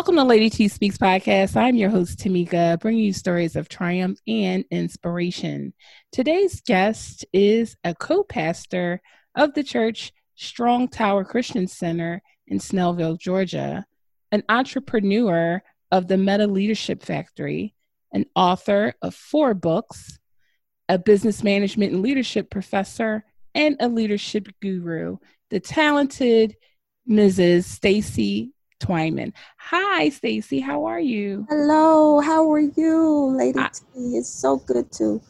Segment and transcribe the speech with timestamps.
[0.00, 1.56] Welcome to Lady T Speaks podcast.
[1.56, 5.74] I'm your host, Tamika, bringing you stories of triumph and inspiration.
[6.10, 9.02] Today's guest is a co pastor
[9.34, 13.84] of the church Strong Tower Christian Center in Snellville, Georgia,
[14.32, 17.74] an entrepreneur of the Meta Leadership Factory,
[18.10, 20.18] an author of four books,
[20.88, 23.22] a business management and leadership professor,
[23.54, 25.18] and a leadership guru,
[25.50, 26.56] the talented
[27.06, 27.64] Mrs.
[27.64, 29.32] Stacy Twyman.
[29.58, 30.60] Hi, Stacy.
[30.60, 31.46] How are you?
[31.48, 32.20] Hello.
[32.20, 34.16] How are you, Lady I- T?
[34.16, 35.20] It's so good to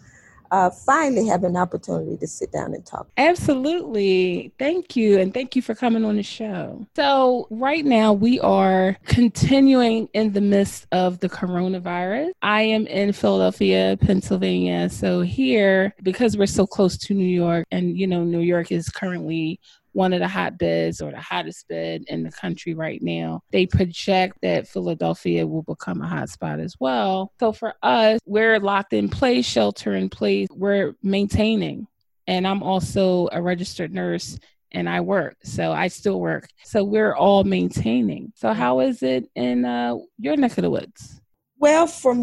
[0.51, 3.09] uh, finally have an opportunity to sit down and talk.
[3.17, 4.53] Absolutely.
[4.59, 5.19] Thank you.
[5.21, 6.87] And thank you for coming on the show.
[6.97, 12.31] So, right now, we are continuing in the midst of the coronavirus.
[12.43, 14.89] I am in Philadelphia, Pennsylvania.
[14.89, 18.89] So, here, because we're so close to New York, and you know, New York is
[18.89, 19.61] currently
[19.93, 23.43] one of the hotbeds or the hottest bed in the country right now.
[23.51, 27.33] They project that Philadelphia will become a hotspot as well.
[27.41, 30.49] So for us, we're locked in place, shelter in place.
[30.51, 31.87] We're maintaining.
[32.27, 34.39] And I'm also a registered nurse
[34.73, 35.37] and I work.
[35.43, 36.49] So I still work.
[36.65, 38.33] So we're all maintaining.
[38.37, 41.21] So how is it in uh, your neck of the woods?
[41.59, 42.15] Well, for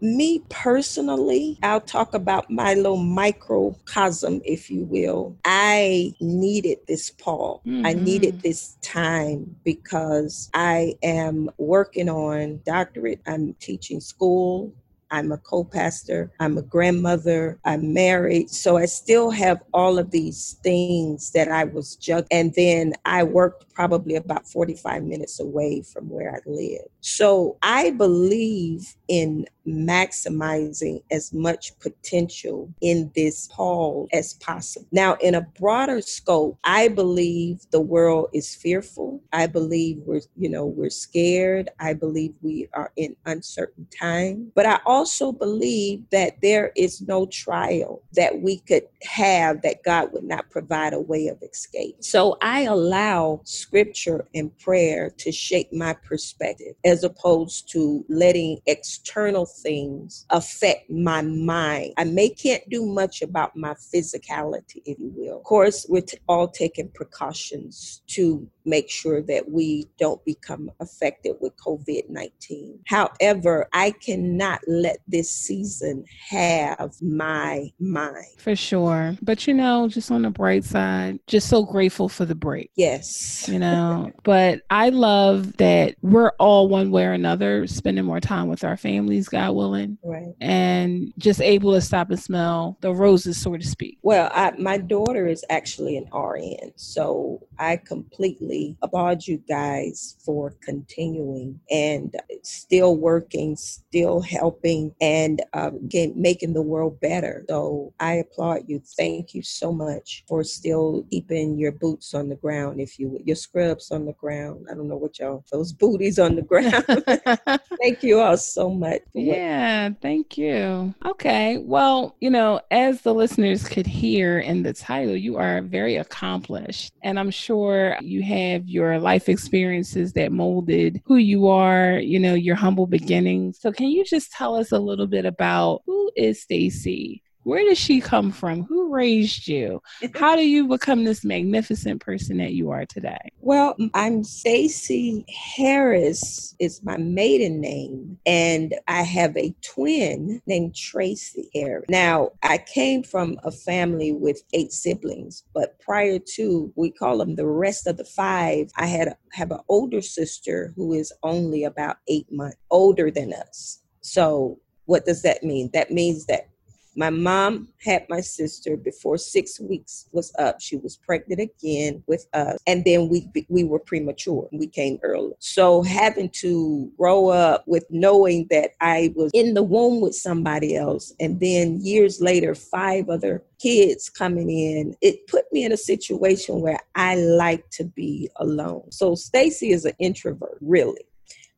[0.00, 5.36] me personally, I'll talk about my little microcosm, if you will.
[5.44, 7.62] I needed this Paul.
[7.66, 7.86] Mm-hmm.
[7.86, 13.20] I needed this time because I am working on doctorate.
[13.26, 14.72] I'm teaching school
[15.14, 18.50] I'm a co pastor, I'm a grandmother, I'm married.
[18.50, 22.26] So I still have all of these things that I was juggling.
[22.32, 26.86] And then I worked probably about 45 minutes away from where I live.
[27.00, 34.86] So I believe in maximizing as much potential in this Paul as possible.
[34.92, 39.22] Now, in a broader scope, I believe the world is fearful.
[39.32, 41.70] I believe we're, you know, we're scared.
[41.80, 44.52] I believe we are in uncertain time.
[44.54, 50.12] But I also believe that there is no trial that we could have that God
[50.12, 51.96] would not provide a way of escape.
[52.00, 59.46] So I allow scripture and prayer to shape my perspective as opposed to letting external
[59.54, 61.94] things affect my mind.
[61.96, 65.38] I may can't do much about my physicality, if you will.
[65.38, 71.36] Of course, we're t- all taking precautions to make sure that we don't become affected
[71.40, 72.80] with COVID 19.
[72.86, 78.26] However, I cannot let this season have my mind.
[78.38, 79.16] For sure.
[79.22, 82.70] But you know, just on the bright side, just so grateful for the break.
[82.76, 83.48] Yes.
[83.48, 88.48] You know, but I love that we're all one way or another spending more time
[88.48, 89.98] with our families, God willing.
[90.02, 90.34] Right.
[90.40, 93.98] And just able to stop and smell the roses, so to speak.
[94.02, 96.72] Well, I, my daughter is actually an RN.
[96.76, 105.88] So I completely applaud you guys for continuing and still working, still helping, and um,
[106.14, 107.44] making the world better.
[107.48, 108.80] So I applaud you.
[108.96, 113.36] Thank you so much for still keeping your boots on the ground, if you your
[113.36, 114.66] scrubs on the ground.
[114.70, 116.84] I don't know what y'all those booties on the ground.
[117.80, 119.02] thank you all so much.
[119.36, 120.94] Yeah, thank you.
[121.04, 125.96] Okay, well, you know, as the listeners could hear in the title, you are very
[125.96, 132.18] accomplished, and I'm sure you have your life experiences that molded who you are, you
[132.18, 133.60] know, your humble beginnings.
[133.60, 137.22] So can you just tell us a little bit about who is Stacy?
[137.44, 138.62] Where did she come from?
[138.64, 139.82] Who raised you?
[140.14, 143.18] How do you become this magnificent person that you are today?
[143.40, 151.50] Well, I'm Stacy Harris is my maiden name, and I have a twin named Tracy
[151.54, 151.84] Harris.
[151.90, 157.36] Now, I came from a family with eight siblings, but prior to we call them
[157.36, 161.98] the rest of the five, I had have an older sister who is only about
[162.08, 163.82] eight months older than us.
[164.00, 165.70] So what does that mean?
[165.74, 166.48] That means that
[166.96, 170.60] my mom had my sister before six weeks was up.
[170.60, 174.48] She was pregnant again with us, and then we we were premature.
[174.52, 179.62] We came early, so having to grow up with knowing that I was in the
[179.62, 185.50] womb with somebody else, and then years later, five other kids coming in, it put
[185.52, 188.90] me in a situation where I like to be alone.
[188.90, 191.06] So Stacy is an introvert, really.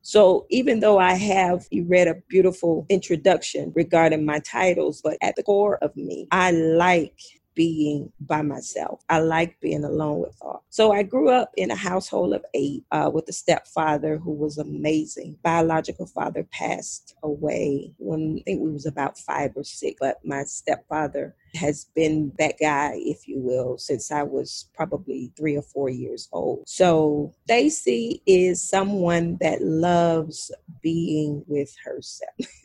[0.06, 5.34] So even though I have, you read a beautiful introduction regarding my titles, but at
[5.34, 7.18] the core of me, I like
[7.56, 9.02] being by myself.
[9.08, 10.62] I like being alone with thought.
[10.70, 14.58] So I grew up in a household of eight uh, with a stepfather who was
[14.58, 15.38] amazing.
[15.42, 20.44] Biological father passed away when I think we was about five or six, but my
[20.44, 25.88] stepfather has been that guy, if you will, since I was probably three or four
[25.88, 26.64] years old.
[26.66, 32.30] So Stacy is someone that loves being with herself.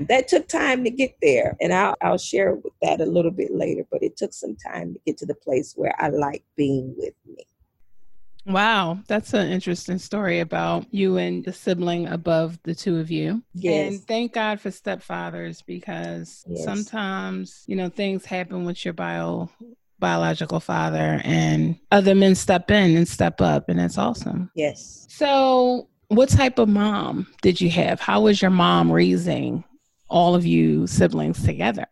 [0.00, 1.56] that took time to get there.
[1.60, 4.94] And I'll, I'll share with that a little bit later, but it took some time
[4.94, 7.44] to get to the place where I like being with me.
[8.46, 13.42] Wow, that's an interesting story about you and the sibling above the two of you.
[13.54, 13.92] Yes.
[13.92, 16.64] And thank God for stepfathers because yes.
[16.64, 19.50] sometimes, you know, things happen with your bio
[19.98, 24.50] biological father and other men step in and step up and it's awesome.
[24.54, 25.06] Yes.
[25.10, 28.00] So, what type of mom did you have?
[28.00, 29.62] How was your mom raising
[30.08, 31.86] all of you siblings together?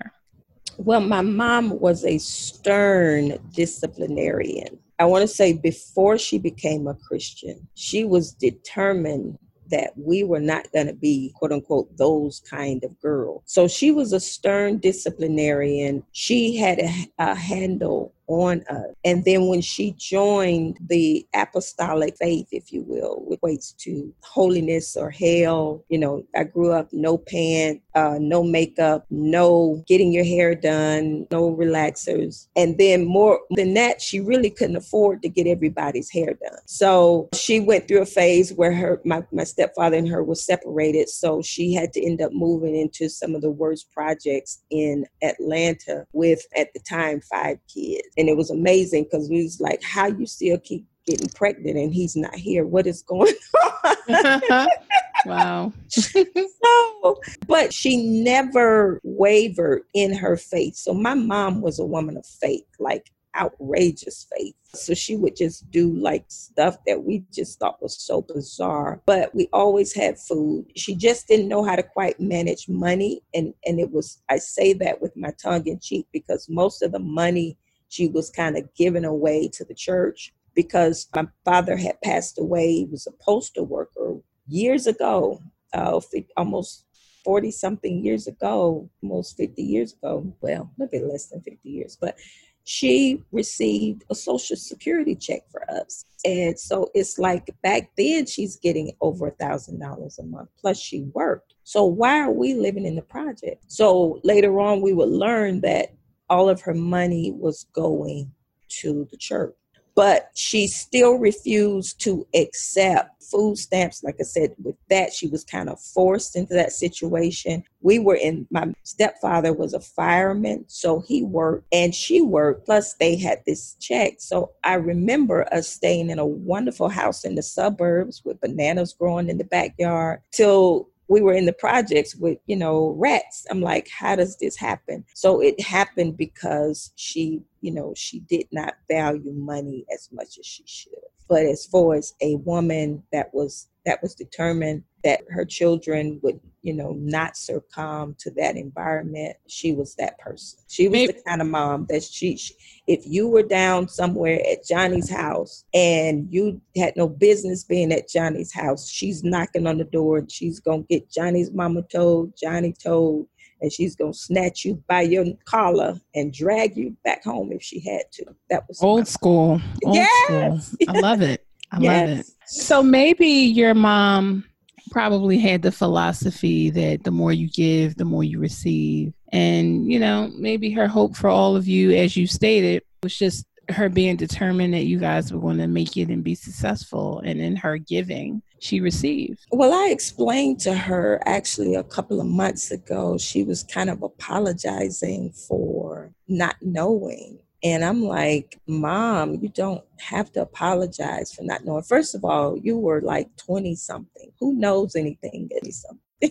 [0.78, 4.78] Well, my mom was a stern disciplinarian.
[4.98, 9.38] I want to say before she became a Christian, she was determined
[9.70, 13.42] that we were not going to be quote unquote those kind of girls.
[13.46, 16.02] So she was a stern disciplinarian.
[16.12, 18.94] She had a, a handle on us.
[19.04, 24.96] And then when she joined the apostolic faith, if you will, which equates to holiness
[24.96, 30.24] or hell, you know, I grew up no pants, uh, no makeup, no getting your
[30.24, 32.46] hair done, no relaxers.
[32.56, 36.58] And then more than that, she really couldn't afford to get everybody's hair done.
[36.66, 41.08] So she went through a phase where her my, my stepfather and her were separated.
[41.08, 46.06] So she had to end up moving into some of the worst projects in Atlanta
[46.12, 50.06] with at the time five kids and it was amazing because we was like, how
[50.06, 52.66] you still keep getting pregnant and he's not here?
[52.66, 53.32] What is going
[54.10, 54.68] on?
[55.24, 55.72] wow.
[55.88, 60.74] so, but she never wavered in her faith.
[60.74, 64.56] So my mom was a woman of faith, like outrageous faith.
[64.74, 69.00] So she would just do like stuff that we just thought was so bizarre.
[69.06, 70.66] But we always had food.
[70.74, 73.22] She just didn't know how to quite manage money.
[73.32, 76.92] And and it was I say that with my tongue in cheek because most of
[76.92, 77.56] the money
[77.88, 82.72] she was kind of given away to the church because my father had passed away.
[82.72, 85.40] He was a postal worker years ago,
[85.72, 86.00] uh,
[86.36, 86.84] almost
[87.24, 90.34] 40 something years ago, almost 50 years ago.
[90.40, 92.16] Well, a bit less than 50 years, but
[92.64, 96.04] she received a social security check for us.
[96.24, 100.78] And so it's like back then she's getting over a thousand dollars a month, plus
[100.78, 101.54] she worked.
[101.64, 103.64] So why are we living in the project?
[103.68, 105.94] So later on we would learn that
[106.30, 108.32] all of her money was going
[108.68, 109.54] to the church.
[109.94, 114.04] But she still refused to accept food stamps.
[114.04, 117.64] Like I said, with that, she was kind of forced into that situation.
[117.80, 122.64] We were in, my stepfather was a fireman, so he worked and she worked.
[122.64, 124.14] Plus, they had this check.
[124.18, 129.28] So I remember us staying in a wonderful house in the suburbs with bananas growing
[129.28, 133.46] in the backyard till we were in the projects with, you know, rats.
[133.50, 135.04] I'm like, how does this happen?
[135.14, 140.46] So it happened because she, you know, she did not value money as much as
[140.46, 140.92] she should.
[141.28, 146.40] But as far as a woman that was that was determined that her children would,
[146.62, 150.58] you know, not succumb to that environment, she was that person.
[150.68, 151.12] She was Maybe.
[151.12, 152.54] the kind of mom that she, she,
[152.86, 158.08] if you were down somewhere at Johnny's house and you had no business being at
[158.08, 162.34] Johnny's house, she's knocking on the door and she's going to get Johnny's mama told,
[162.36, 163.28] Johnny told,
[163.60, 167.62] and she's going to snatch you by your collar and drag you back home if
[167.62, 168.24] she had to.
[168.50, 169.60] That was old school.
[169.84, 170.66] Old yes.
[170.72, 170.88] School.
[170.88, 171.44] I love it.
[171.72, 172.08] I yes.
[172.08, 172.26] love it.
[172.50, 174.42] So maybe your mom
[174.90, 179.12] probably had the philosophy that the more you give, the more you receive.
[179.32, 183.46] And, you know, maybe her hope for all of you, as you stated, was just
[183.70, 187.20] her being determined that you guys were going to make it and be successful.
[187.24, 189.46] And in her giving, she received.
[189.52, 194.02] Well, I explained to her actually a couple of months ago, she was kind of
[194.02, 201.64] apologizing for not knowing and I'm like, Mom, you don't have to apologize for not
[201.64, 201.82] knowing.
[201.82, 204.30] First of all, you were like 20 something.
[204.38, 206.00] Who knows anything at something?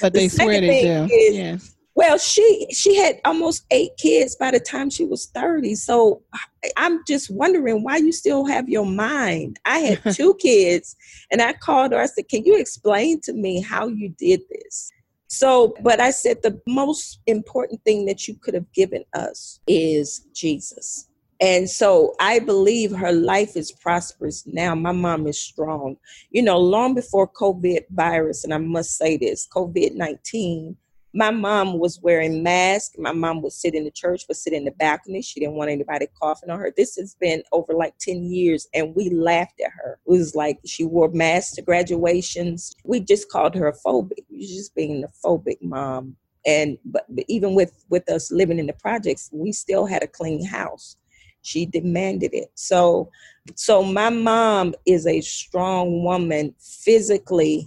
[0.00, 1.14] but they the swear they do.
[1.14, 1.58] Is, yeah.
[1.96, 5.76] Well, she she had almost eight kids by the time she was 30.
[5.76, 6.22] So
[6.76, 9.60] I'm just wondering why you still have your mind.
[9.64, 10.96] I had two kids
[11.30, 12.00] and I called her.
[12.00, 14.90] I said, Can you explain to me how you did this?
[15.38, 20.26] So, but I said the most important thing that you could have given us is
[20.34, 21.08] Jesus.
[21.40, 24.74] And so I believe her life is prosperous now.
[24.74, 25.96] My mom is strong.
[26.30, 30.76] You know, long before COVID virus, and I must say this COVID 19,
[31.14, 32.96] my mom was wearing masks.
[32.98, 35.22] My mom would sit in the church, would sit in the balcony.
[35.22, 36.72] She didn't want anybody coughing on her.
[36.76, 40.00] This has been over like 10 years, and we laughed at her.
[40.06, 42.74] It was like she wore masks to graduations.
[42.84, 44.24] We just called her a phobic.
[44.28, 46.16] She was just being a phobic mom
[46.46, 50.06] and but, but even with with us living in the projects we still had a
[50.06, 50.96] clean house
[51.42, 53.10] she demanded it so
[53.54, 57.66] so my mom is a strong woman physically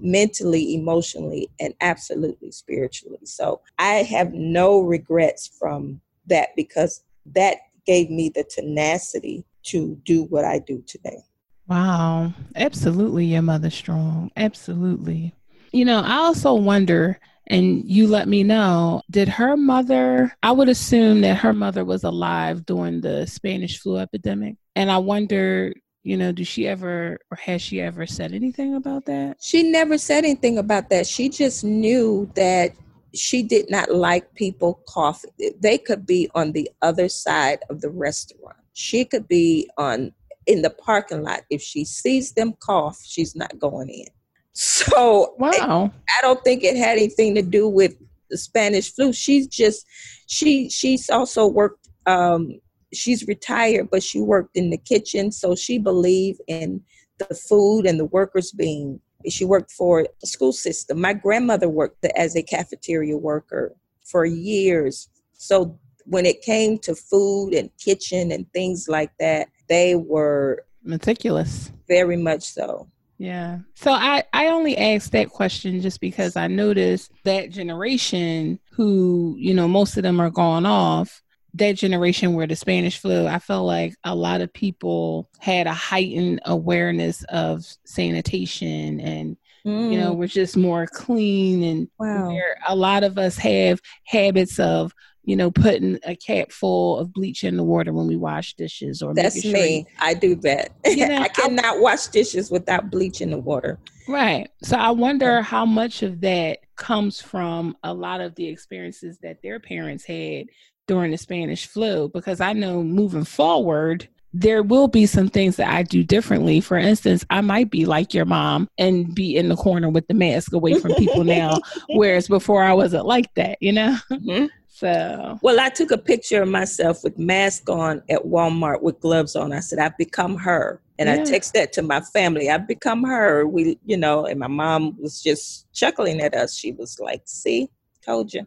[0.00, 3.18] mentally emotionally and absolutely spiritually.
[3.24, 10.24] So i have no regrets from that because that gave me the tenacity to do
[10.24, 11.18] what i do today.
[11.66, 12.32] Wow.
[12.56, 14.30] Absolutely your mother strong.
[14.36, 15.34] Absolutely.
[15.72, 20.68] You know i also wonder and you let me know did her mother i would
[20.68, 24.56] assume that her mother was alive during the spanish flu epidemic.
[24.76, 29.04] And i wonder you know did she ever or has she ever said anything about
[29.06, 29.36] that?
[29.40, 31.06] She never said anything about that.
[31.06, 32.74] She just knew that
[33.14, 35.30] she did not like people coughing.
[35.60, 38.56] They could be on the other side of the restaurant.
[38.74, 40.12] She could be on
[40.46, 41.42] in the parking lot.
[41.50, 44.06] If she sees them cough she's not going in.
[44.52, 47.94] So wow, I don't think it had anything to do with
[48.30, 49.12] the Spanish flu.
[49.12, 49.86] She's just
[50.26, 51.88] she she's also worked.
[52.06, 52.60] Um,
[52.92, 56.82] she's retired, but she worked in the kitchen, so she believed in
[57.18, 59.00] the food and the workers being.
[59.28, 61.00] She worked for the school system.
[61.00, 65.08] My grandmother worked as a cafeteria worker for years.
[65.32, 71.72] So when it came to food and kitchen and things like that, they were meticulous.
[71.88, 72.88] Very much so.
[73.18, 73.58] Yeah.
[73.74, 79.52] So I, I only asked that question just because I noticed that generation who, you
[79.52, 81.22] know, most of them are gone off,
[81.54, 85.72] that generation where the Spanish flu, I felt like a lot of people had a
[85.72, 89.36] heightened awareness of sanitation and
[89.66, 89.92] mm.
[89.92, 90.16] you know, mm.
[90.16, 92.36] we're just more clean and wow.
[92.68, 94.92] a lot of us have habits of
[95.28, 99.02] you know, putting a cap full of bleach in the water when we wash dishes
[99.02, 99.86] or that's sure me.
[99.98, 100.70] I do that.
[100.86, 103.78] You know, I cannot I, wash dishes without bleach in the water.
[104.08, 104.48] Right.
[104.62, 109.42] So I wonder how much of that comes from a lot of the experiences that
[109.42, 110.46] their parents had
[110.88, 115.72] during the Spanish flu because I know moving forward there will be some things that
[115.72, 116.60] I do differently.
[116.60, 120.14] For instance, I might be like your mom and be in the corner with the
[120.14, 123.96] mask away from people now, whereas before I wasn't like that, you know?
[124.10, 124.46] Mm-hmm.
[124.70, 129.34] So, well, I took a picture of myself with mask on at Walmart with gloves
[129.34, 129.52] on.
[129.52, 130.80] I said, I've become her.
[131.00, 131.20] And yeah.
[131.20, 132.48] I text that to my family.
[132.48, 133.44] I've become her.
[133.44, 136.54] We, you know, and my mom was just chuckling at us.
[136.54, 137.68] She was like, see,
[138.06, 138.46] told you.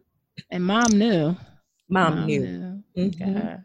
[0.49, 1.35] And mom knew.
[1.91, 2.41] Mom, mom knew.
[2.41, 2.83] knew.
[2.97, 3.37] Mm-hmm.
[3.37, 3.57] Yeah.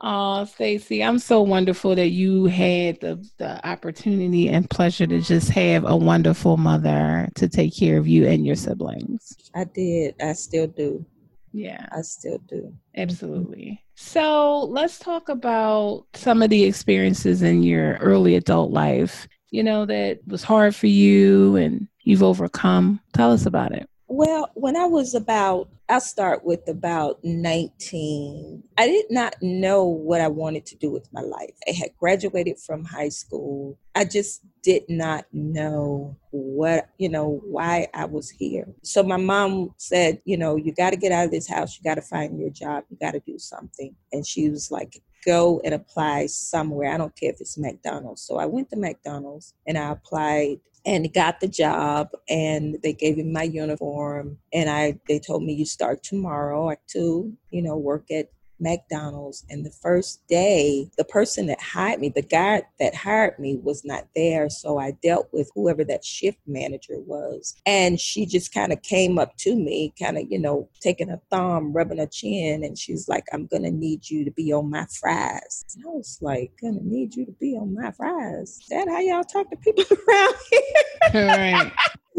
[0.00, 5.48] Oh, Stacy, I'm so wonderful that you had the, the opportunity and pleasure to just
[5.50, 9.34] have a wonderful mother to take care of you and your siblings.
[9.54, 10.14] I did.
[10.20, 11.04] I still do.
[11.52, 11.86] Yeah.
[11.90, 12.74] I still do.
[12.96, 13.82] Absolutely.
[13.94, 19.86] So let's talk about some of the experiences in your early adult life, you know,
[19.86, 23.00] that was hard for you and you've overcome.
[23.14, 23.88] Tell us about it.
[24.06, 30.20] Well, when I was about, I'll start with about 19, I did not know what
[30.20, 31.54] I wanted to do with my life.
[31.66, 33.78] I had graduated from high school.
[33.94, 38.68] I just did not know what, you know, why I was here.
[38.82, 41.78] So my mom said, you know, you got to get out of this house.
[41.78, 42.84] You got to find your job.
[42.90, 43.94] You got to do something.
[44.12, 46.92] And she was like, go and apply somewhere.
[46.92, 48.22] I don't care if it's McDonald's.
[48.22, 53.16] So I went to McDonald's and I applied and got the job and they gave
[53.16, 57.76] me my uniform and I they told me you start tomorrow at two, you know,
[57.76, 58.28] work at
[58.60, 59.44] McDonald's.
[59.50, 63.84] And the first day, the person that hired me, the guy that hired me, was
[63.84, 64.48] not there.
[64.50, 67.54] So I dealt with whoever that shift manager was.
[67.66, 71.20] And she just kind of came up to me, kind of, you know, taking a
[71.30, 72.64] thumb, rubbing her chin.
[72.64, 75.64] And she's like, I'm going to need you to be on my fries.
[75.74, 78.58] And I was like, going to need you to be on my fries.
[78.60, 80.60] Is that how y'all talk to people around here?
[81.14, 81.72] Right.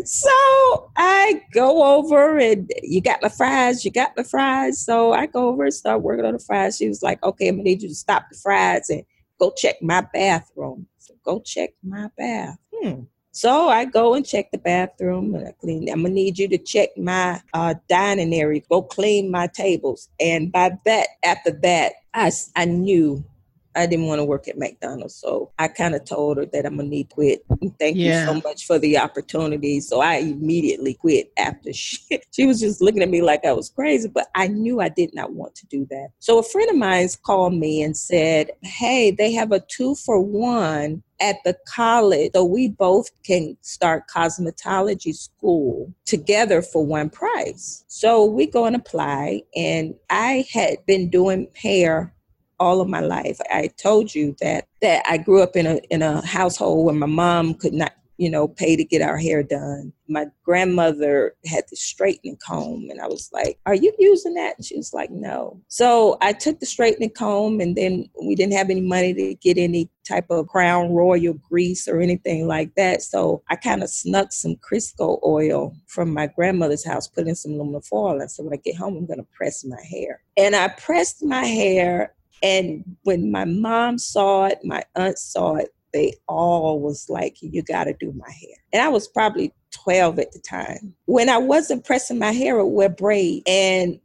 [0.05, 4.79] So I go over and you got the fries, you got the fries.
[4.79, 6.77] So I go over and start working on the fries.
[6.77, 9.03] She was like, okay, I'm gonna need you to stop the fries and
[9.39, 10.88] go check my bathroom.
[11.00, 12.57] So go check my bath.
[12.74, 13.01] Hmm.
[13.31, 15.89] So I go and check the bathroom and I clean.
[15.89, 18.62] I'm gonna need you to check my uh, dining area.
[18.69, 20.09] Go clean my tables.
[20.19, 23.25] And by that, after that, I I knew
[23.75, 25.15] I didn't want to work at McDonald's.
[25.15, 27.46] So I kind of told her that I'm going to need to quit.
[27.79, 28.22] Thank yeah.
[28.22, 29.79] you so much for the opportunity.
[29.79, 32.00] So I immediately quit after she,
[32.32, 35.13] she was just looking at me like I was crazy, but I knew I did
[35.13, 36.10] not want to do that.
[36.20, 40.20] So a friend of mine called me and said, Hey, they have a two for
[40.20, 47.86] one at the college so we both can start cosmetology school together for one price
[47.88, 52.13] so we go and apply and i had been doing hair
[52.59, 53.39] all of my life.
[53.51, 57.07] I told you that that I grew up in a in a household where my
[57.07, 59.91] mom could not you know, pay to get our hair done.
[60.07, 64.55] My grandmother had the straightening comb, and I was like, Are you using that?
[64.57, 65.59] And she was like, No.
[65.67, 69.57] So I took the straightening comb, and then we didn't have any money to get
[69.57, 73.01] any type of crown royal grease or anything like that.
[73.01, 77.53] So I kind of snuck some Crisco oil from my grandmother's house, put in some
[77.53, 78.21] aluminum foil.
[78.21, 80.21] And so when I get home, I'm going to press my hair.
[80.38, 82.13] And I pressed my hair.
[82.46, 87.64] And when my mom saw it, my aunt saw it, they all was like, You
[87.64, 88.58] got to do my hair.
[88.72, 90.94] And I was probably 12 at the time.
[91.06, 93.42] When I wasn't pressing my hair, I wear braid.
[93.48, 94.00] And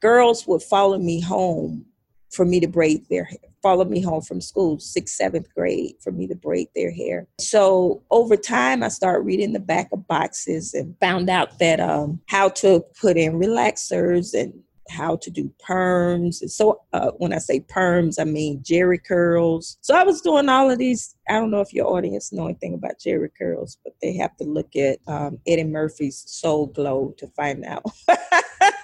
[0.00, 1.84] girls would follow me home
[2.30, 3.38] for me to braid their hair.
[3.60, 7.26] Follow me home from school, sixth, seventh grade, for me to braid their hair.
[7.40, 12.20] So over time, I started reading the back of boxes and found out that um,
[12.26, 16.40] how to put in relaxers and how to do perms.
[16.40, 19.78] And so uh, when I say perms, I mean jerry curls.
[19.80, 21.14] So I was doing all of these.
[21.28, 24.44] I don't know if your audience know anything about jerry curls, but they have to
[24.44, 27.84] look at um, Eddie Murphy's Soul Glo to find out.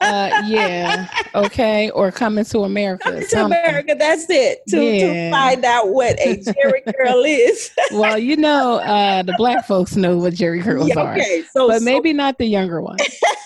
[0.00, 1.08] uh, yeah.
[1.34, 1.90] Okay.
[1.90, 3.04] Or coming to America.
[3.04, 3.96] Coming to America.
[3.98, 4.60] That's it.
[4.68, 5.24] To, yeah.
[5.24, 7.70] to find out what a Jerry curl is.
[7.92, 11.40] well, you know, uh, the black folks know what Jerry curls yeah, okay.
[11.40, 13.02] are, so, but so, maybe not the younger ones.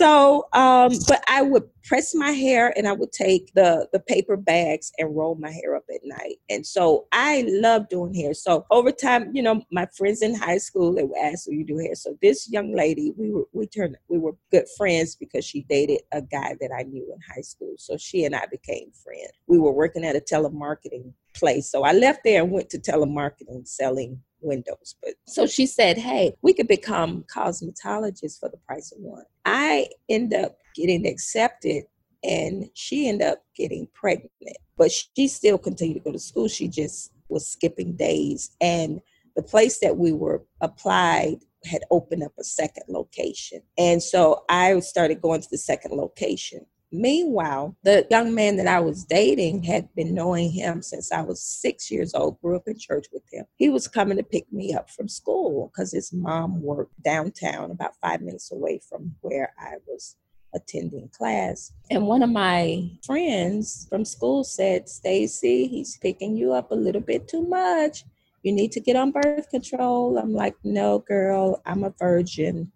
[0.00, 4.34] so, um, but I would press my hair and I would take the the paper
[4.34, 6.36] bags and roll my hair up at night.
[6.48, 8.32] And so I love doing hair.
[8.32, 11.66] So over time, you know, my friends in high school they would ask, "Do you
[11.66, 15.44] do hair?" So this young lady, we were we turned we were good friends because
[15.44, 17.74] she dated a guy that I knew in high school.
[17.76, 19.32] So she and I became friends.
[19.48, 21.70] We were working at a telemarketing place.
[21.70, 24.96] So I left there and went to telemarketing selling windows.
[25.02, 29.24] But so she said, Hey, we could become cosmetologists for the price of one.
[29.44, 31.84] I end up getting accepted
[32.22, 34.30] and she ended up getting pregnant.
[34.76, 36.48] But she still continued to go to school.
[36.48, 38.50] She just was skipping days.
[38.60, 39.00] And
[39.36, 43.62] the place that we were applied had opened up a second location.
[43.78, 46.66] And so I started going to the second location.
[46.92, 51.42] Meanwhile, the young man that I was dating had been knowing him since I was
[51.42, 53.44] six years old, grew up in church with him.
[53.56, 57.96] He was coming to pick me up from school because his mom worked downtown, about
[58.02, 60.16] five minutes away from where I was
[60.54, 61.72] attending class.
[61.90, 67.00] And one of my friends from school said, Stacy, he's picking you up a little
[67.00, 68.04] bit too much.
[68.42, 70.18] You need to get on birth control.
[70.18, 72.72] I'm like, no, girl, I'm a virgin.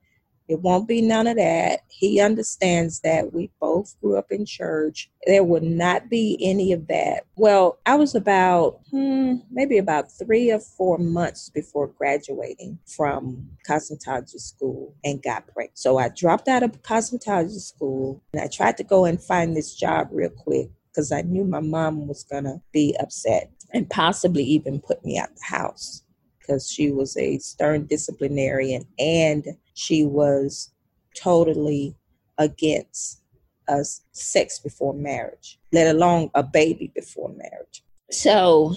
[0.49, 1.81] It won't be none of that.
[1.89, 5.11] He understands that we both grew up in church.
[5.27, 7.25] There would not be any of that.
[7.37, 14.41] Well, I was about hmm, maybe about three or four months before graduating from cosmetology
[14.41, 15.79] school and got pregnant.
[15.79, 19.75] So I dropped out of cosmetology school and I tried to go and find this
[19.75, 24.45] job real quick because I knew my mom was going to be upset and possibly
[24.45, 26.03] even put me out the house
[26.39, 30.73] because she was a stern disciplinarian and she was
[31.17, 31.97] totally
[32.39, 33.21] against
[33.69, 37.85] us sex before marriage, let alone a baby before marriage.
[38.11, 38.75] So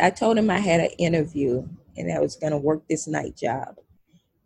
[0.00, 3.36] I told him I had an interview and I was going to work this night
[3.36, 3.76] job.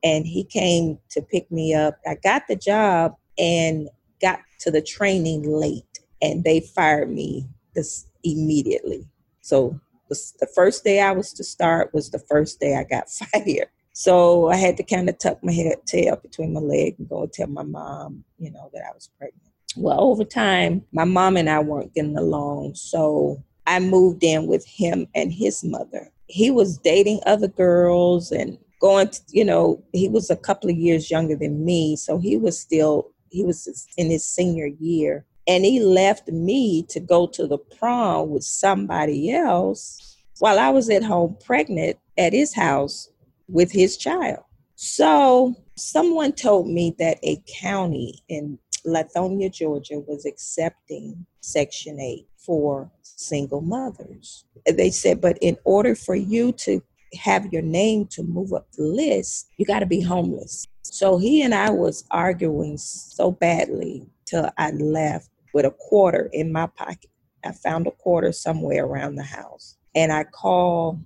[0.03, 1.99] And he came to pick me up.
[2.07, 3.89] I got the job and
[4.21, 9.07] got to the training late, and they fired me this immediately.
[9.41, 13.69] So the first day I was to start was the first day I got fired.
[13.95, 17.27] So I had to kind of tuck my head tail between my leg and go
[17.27, 19.41] tell my mom, you know, that I was pregnant.
[19.77, 22.75] Well, over time, my mom and I weren't getting along.
[22.75, 26.11] So I moved in with him and his mother.
[26.27, 30.77] He was dating other girls and going to, you know, he was a couple of
[30.77, 31.95] years younger than me.
[31.95, 36.99] So he was still, he was in his senior year and he left me to
[36.99, 42.55] go to the prom with somebody else while I was at home pregnant at his
[42.55, 43.09] house
[43.49, 44.45] with his child.
[44.77, 52.91] So someone told me that a county in Lithonia, Georgia was accepting Section 8 for
[53.03, 54.45] single mothers.
[54.67, 56.83] They said, but in order for you to
[57.19, 60.67] have your name to move up the list, you got to be homeless.
[60.83, 66.53] So he and I was arguing so badly till I left with a quarter in
[66.53, 67.11] my pocket.
[67.45, 69.77] I found a quarter somewhere around the house.
[69.95, 71.03] And I called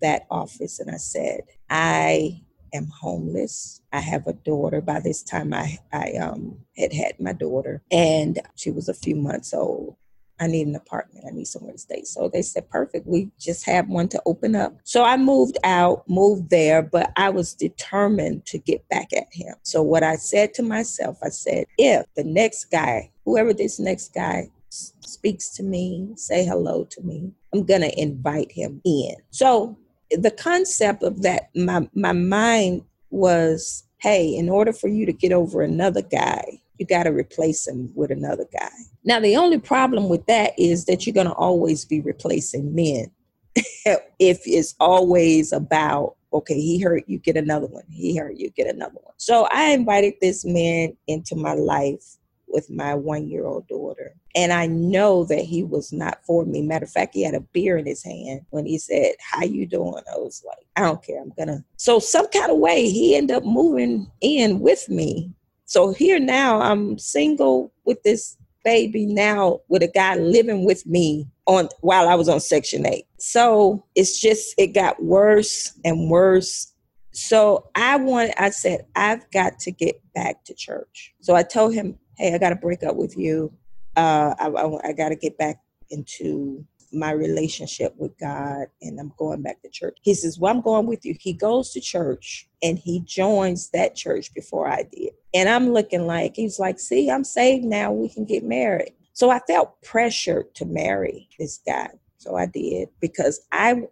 [0.00, 2.42] that office and I said, I
[2.74, 3.80] am homeless.
[3.92, 4.80] I have a daughter.
[4.80, 9.16] By this time, I, I um, had had my daughter, and she was a few
[9.16, 9.96] months old.
[10.40, 11.26] I need an apartment.
[11.28, 12.02] I need somewhere to stay.
[12.04, 13.06] So they said, perfect.
[13.06, 14.74] We just have one to open up.
[14.84, 19.54] So I moved out, moved there, but I was determined to get back at him.
[19.64, 24.14] So what I said to myself, I said, if the next guy, whoever this next
[24.14, 29.16] guy speaks to me, say hello to me, I'm going to invite him in.
[29.30, 29.76] So
[30.10, 35.32] the concept of that, my my mind was, hey, in order for you to get
[35.32, 38.70] over another guy, you got to replace him with another guy.
[39.04, 43.10] Now, the only problem with that is that you're going to always be replacing men.
[43.54, 47.82] if it's always about okay, he hurt you, get another one.
[47.90, 49.14] He hurt you, get another one.
[49.16, 52.18] So I invited this man into my life
[52.50, 54.14] with my one year old daughter.
[54.34, 56.62] And I know that he was not for me.
[56.62, 59.66] Matter of fact, he had a beer in his hand when he said, How you
[59.66, 60.02] doing?
[60.12, 61.20] I was like, I don't care.
[61.20, 65.32] I'm gonna so some kind of way he ended up moving in with me.
[65.64, 71.28] So here now I'm single with this baby now with a guy living with me
[71.46, 73.04] on while I was on section 8.
[73.18, 76.72] So it's just it got worse and worse.
[77.12, 81.14] So I want I said I've got to get back to church.
[81.20, 83.52] So I told him, "Hey, I got to break up with you.
[83.96, 89.12] Uh I I, I got to get back into my relationship with God and I'm
[89.16, 89.96] going back to church.
[90.02, 91.14] He says, Well, I'm going with you.
[91.20, 95.12] He goes to church and he joins that church before I did.
[95.34, 97.92] And I'm looking like, he's like, See, I'm saved now.
[97.92, 98.92] We can get married.
[99.12, 101.90] So I felt pressured to marry this guy.
[102.18, 103.82] So I did because I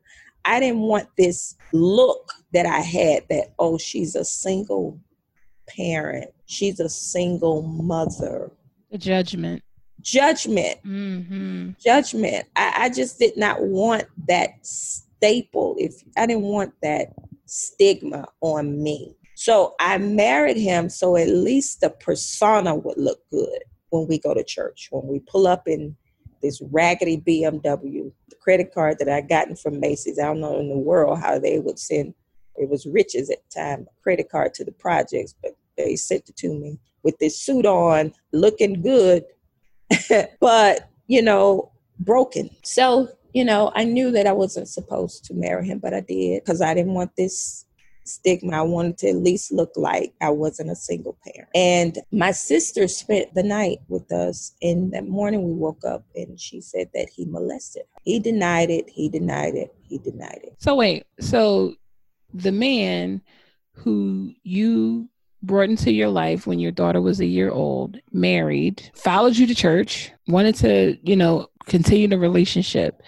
[0.45, 4.99] I didn't want this look that I had that, oh, she's a single
[5.77, 8.51] parent, she's a single mother.
[8.91, 9.63] The judgment.
[10.01, 10.79] Judgment.
[10.87, 11.71] Mm-hmm.
[11.83, 12.47] judgment.
[12.57, 14.51] I, I just did not want that
[15.19, 17.09] staple if i didn't want that
[17.47, 19.17] stigma on me.
[19.35, 24.35] So i married him so at least the persona would look good when we go
[24.35, 25.97] to church when we pull up in
[26.43, 30.19] this raggedy bmw the credit card that i gotten from macy's.
[30.19, 32.15] I don't know in the world how they would send
[32.59, 36.37] it was Rich's at the time credit card to the projects but they sent it
[36.37, 39.25] to me with this suit on looking good
[40.40, 42.51] but, you know, broken.
[42.64, 46.42] So, you know, I knew that I wasn't supposed to marry him, but I did
[46.44, 47.64] because I didn't want this
[48.05, 48.57] stigma.
[48.57, 51.51] I wanted to at least look like I wasn't a single parent.
[51.55, 54.55] And my sister spent the night with us.
[54.62, 58.01] And that morning we woke up and she said that he molested her.
[58.03, 58.88] He denied it.
[58.88, 59.75] He denied it.
[59.83, 60.57] He denied it.
[60.59, 61.75] So, wait, so
[62.33, 63.23] the man
[63.73, 65.09] who you
[65.43, 69.55] brought into your life when your daughter was a year old, married, followed you to
[69.55, 73.03] church, wanted to, you know, continue the relationship,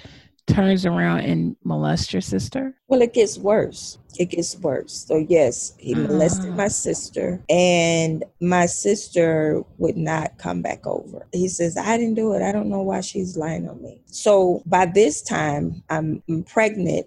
[0.47, 2.75] turns around and molests your sister?
[2.89, 3.99] Well, it gets worse.
[4.19, 5.07] It gets worse.
[5.07, 6.03] So, yes, he uh-huh.
[6.03, 11.27] molested my sister, and my sister would not come back over.
[11.33, 12.43] He says, I didn't do it.
[12.43, 14.03] I don't know why she's lying on me.
[14.07, 17.07] So, by this time, I'm pregnant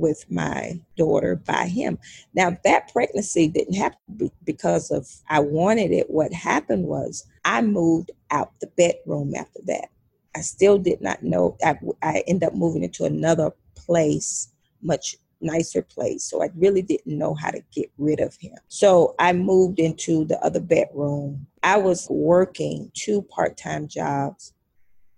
[0.00, 1.98] with my daughter by him.
[2.34, 6.10] Now, that pregnancy didn't happen because of I wanted it.
[6.10, 9.88] What happened was I moved out the bedroom after that.
[10.34, 11.56] I still did not know.
[11.64, 14.48] I, I ended up moving into another place,
[14.82, 16.24] much nicer place.
[16.24, 18.54] So I really didn't know how to get rid of him.
[18.68, 21.46] So I moved into the other bedroom.
[21.62, 24.52] I was working two part time jobs.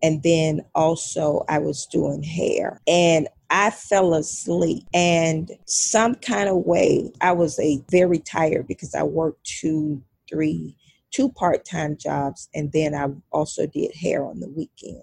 [0.04, 2.80] And then also, I was doing hair.
[2.88, 8.94] And I fell asleep and some kind of way I was a very tired because
[8.94, 10.74] I worked two, three,
[11.10, 15.02] two part-time jobs and then I also did hair on the weekend.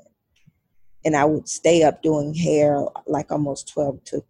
[1.06, 4.24] And I would stay up doing hair like almost 12 to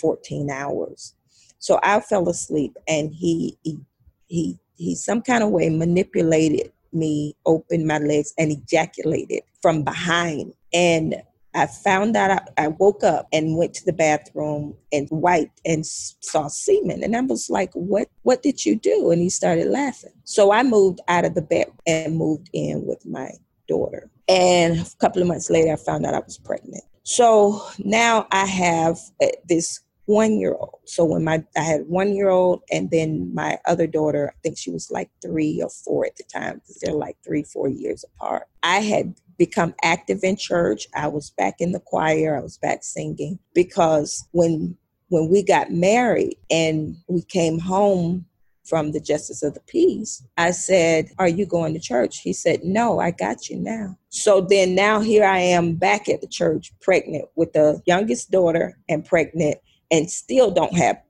[0.00, 1.14] 14 hours.
[1.58, 3.78] So I fell asleep and he he
[4.26, 10.54] he, he some kind of way manipulated me, opened my legs and ejaculated from behind.
[10.72, 11.22] And
[11.54, 15.84] I found out I, I, woke up and went to the bathroom and wiped and
[15.84, 17.02] saw semen.
[17.02, 19.10] And I was like, what, what did you do?
[19.10, 20.12] And he started laughing.
[20.24, 23.30] So I moved out of the bed and moved in with my
[23.68, 24.08] daughter.
[24.28, 26.84] And a couple of months later, I found out I was pregnant.
[27.02, 30.80] So now I have uh, this one year old.
[30.86, 34.58] So when my I had one year old and then my other daughter, I think
[34.58, 38.04] she was like three or four at the time because they're like three, four years
[38.04, 38.48] apart.
[38.62, 40.86] I had become active in church.
[40.94, 42.36] I was back in the choir.
[42.36, 44.76] I was back singing because when
[45.08, 48.26] when we got married and we came home
[48.64, 52.18] from the justice of the peace, I said, Are you going to church?
[52.18, 53.96] He said, No, I got you now.
[54.10, 58.78] So then now here I am back at the church, pregnant with the youngest daughter
[58.90, 59.56] and pregnant,
[59.90, 61.00] and still don't have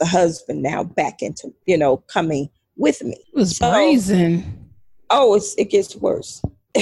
[0.00, 3.22] the husband now back into, you know, coming with me.
[3.34, 4.70] It was so, brazen.
[5.10, 6.42] Oh, it's, it gets worse.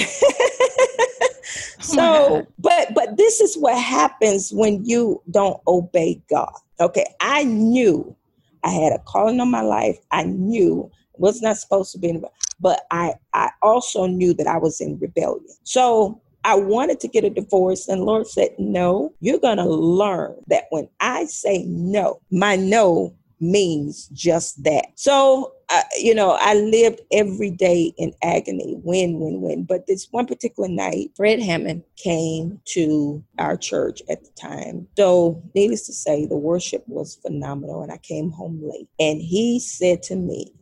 [1.79, 6.53] so oh but but this is what happens when you don't obey god.
[6.79, 8.15] Okay i knew
[8.63, 9.97] i had a calling on my life.
[10.11, 12.23] I knew was not supposed to be in
[12.59, 15.45] but i i also knew that i was in rebellion.
[15.63, 20.35] So I wanted to get a divorce, and Lord said, No, you're going to learn
[20.47, 24.87] that when I say no, my no means just that.
[24.95, 29.63] So, uh, you know, I lived every day in agony, win, win, win.
[29.63, 34.87] But this one particular night, Fred Hammond came to our church at the time.
[34.95, 38.87] So, needless to say, the worship was phenomenal, and I came home late.
[38.99, 40.53] And he said to me,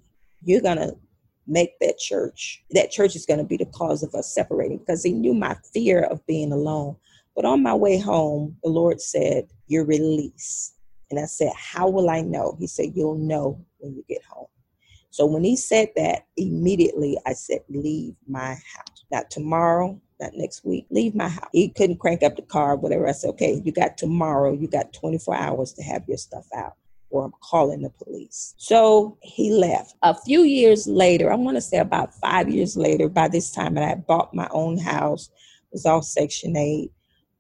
[0.43, 0.95] You're going to
[1.45, 5.04] make that church, that church is going to be the cause of us separating because
[5.04, 6.95] he knew my fear of being alone.
[7.36, 10.76] But on my way home, the Lord said, You're released.
[11.10, 12.56] And I said, How will I know?
[12.60, 14.47] He said, You'll know when you get home.
[15.12, 19.06] So when he said that, immediately I said, Leave my house.
[19.12, 20.88] Not tomorrow, not next week.
[20.89, 21.50] Leave my house.
[21.52, 23.08] He couldn't crank up the car, whatever.
[23.08, 24.54] I said, Okay, you got tomorrow.
[24.54, 26.76] You got 24 hours to have your stuff out
[27.12, 28.56] or I'm calling the police.
[28.58, 29.95] So he left.
[30.02, 33.78] A few years later, I want to say about five years later, by this time,
[33.78, 35.30] and I bought my own house,
[35.71, 36.89] was all Section 8.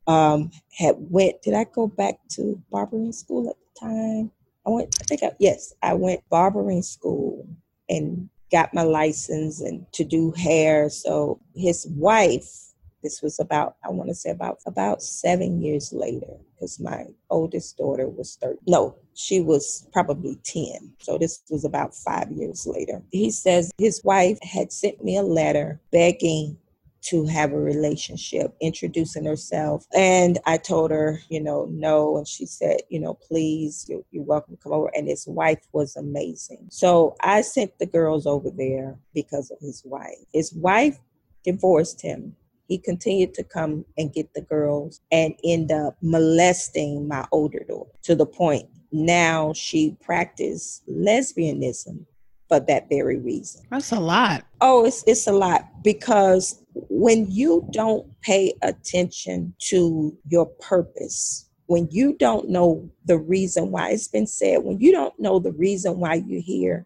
[0.07, 4.31] Um, had went, did I go back to barbering school at the time?
[4.67, 7.47] I went, I think I, yes, I went barbering school
[7.91, 10.89] and got my license and to do hair.
[10.89, 12.71] So his wife
[13.03, 17.77] this was about, I want to say about about seven years later, because my oldest
[17.77, 18.59] daughter was 30.
[18.67, 20.93] No, she was probably 10.
[20.99, 23.01] So this was about five years later.
[23.11, 26.57] He says his wife had sent me a letter begging
[27.03, 29.85] to have a relationship, introducing herself.
[29.95, 32.17] And I told her, you know, no.
[32.17, 34.91] And she said, you know, please, you're, you're, welcome to come over.
[34.95, 36.67] And his wife was amazing.
[36.69, 40.17] So I sent the girls over there because of his wife.
[40.31, 40.99] His wife
[41.43, 42.35] divorced him
[42.71, 47.91] he continued to come and get the girls and end up molesting my older daughter
[48.01, 52.05] to the point now she practiced lesbianism
[52.51, 53.61] for that very reason.
[53.71, 54.43] That's a lot.
[54.59, 61.87] Oh, it's it's a lot because when you don't pay attention to your purpose, when
[61.91, 65.99] you don't know the reason why it's been said, when you don't know the reason
[65.99, 66.85] why you're here,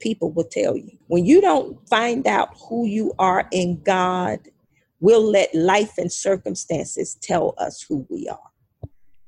[0.00, 0.96] people will tell you.
[1.08, 4.40] When you don't find out who you are in God
[5.04, 8.50] We'll let life and circumstances tell us who we are.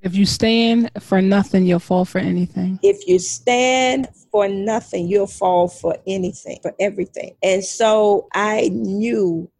[0.06, 2.78] If you stand for nothing, you'll fall for anything.
[2.80, 7.34] If you stand for nothing, you'll fall for anything, for everything.
[7.42, 9.50] And so I knew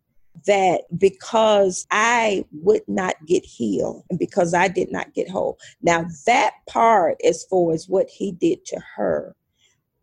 [0.47, 5.59] that because I would not get healed and because I did not get whole.
[5.83, 9.35] Now, that part, as far as what he did to her,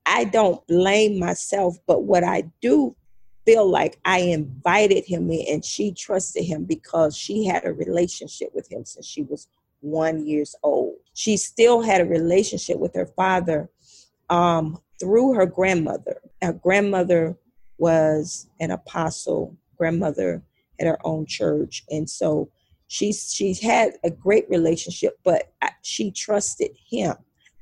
[0.06, 2.98] I don't blame myself, but what I do
[3.46, 8.50] feel like I invited him in and she trusted him because she had a relationship
[8.54, 9.48] with him since she was
[9.84, 10.96] one years old.
[11.14, 13.70] She still had a relationship with her father
[14.30, 16.22] um, through her grandmother.
[16.42, 17.38] Her grandmother
[17.78, 19.56] was an apostle.
[19.78, 20.42] Grandmother
[20.80, 22.50] had her own church, and so
[22.88, 25.20] she's she's had a great relationship.
[25.24, 27.16] But she trusted him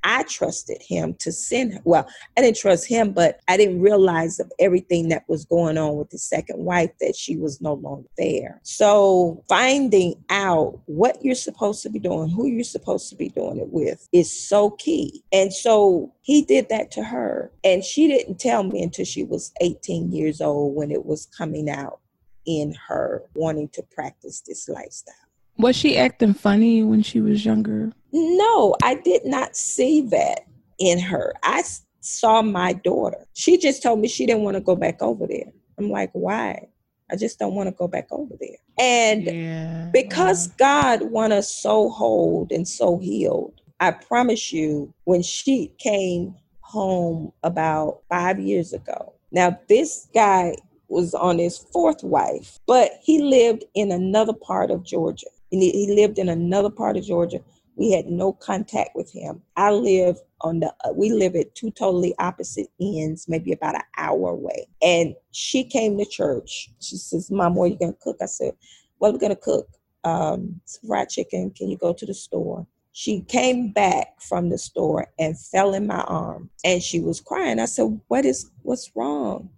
[0.03, 1.81] I trusted him to send her.
[1.83, 5.95] Well, I didn't trust him, but I didn't realize of everything that was going on
[5.95, 8.59] with the second wife that she was no longer there.
[8.63, 13.57] So finding out what you're supposed to be doing, who you're supposed to be doing
[13.57, 15.23] it with is so key.
[15.31, 17.51] And so he did that to her.
[17.63, 21.69] And she didn't tell me until she was 18 years old when it was coming
[21.69, 21.99] out
[22.45, 25.15] in her wanting to practice this lifestyle.
[25.57, 27.91] Was she acting funny when she was younger?
[28.11, 30.41] No, I did not see that
[30.79, 31.33] in her.
[31.43, 31.63] I
[32.01, 33.25] saw my daughter.
[33.33, 35.51] She just told me she didn't want to go back over there.
[35.77, 36.67] I'm like, why?
[37.11, 38.57] I just don't want to go back over there.
[38.79, 45.21] And yeah, because God want us so whole and so healed, I promise you, when
[45.21, 50.55] she came home about five years ago, now this guy
[50.87, 55.27] was on his fourth wife, but he lived in another part of Georgia.
[55.51, 57.39] He lived in another part of Georgia.
[57.75, 59.41] We had no contact with him.
[59.55, 63.81] I live on the, uh, we live at two totally opposite ends, maybe about an
[63.97, 64.67] hour away.
[64.81, 66.69] And she came to church.
[66.79, 68.17] She says, Mom, what are you going to cook?
[68.21, 68.53] I said,
[68.97, 69.67] What are we going to cook?
[70.03, 71.51] Um, fried chicken.
[71.51, 72.65] Can you go to the store?
[72.93, 77.59] She came back from the store and fell in my arm and she was crying.
[77.59, 79.49] I said, What is, what's wrong?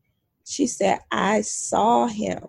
[0.45, 2.47] She said, I saw him